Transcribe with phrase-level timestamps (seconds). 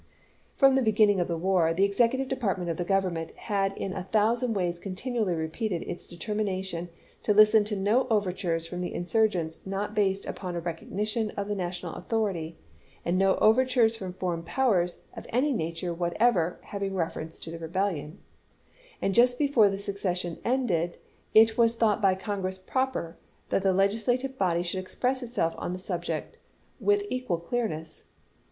[0.55, 4.05] From the beginning of the war, the Executive Department of the Government had in a
[4.05, 6.89] thousand ways continually repeated its determination
[7.21, 11.53] to listen to no overtures from the insurgents not based upon a recognition of the
[11.53, 12.57] national authority,
[13.05, 17.59] and no overtures from foreign powers of any na ture whatever having reference to the
[17.59, 18.17] rebellion;
[19.03, 20.97] ^iseJ^' ^^^ J^^^ before the session ended
[21.35, 23.17] it was thought by Congress proper
[23.49, 26.39] that the Legislative body should express itself on the same subject
[26.79, 28.05] with In the equal clearness.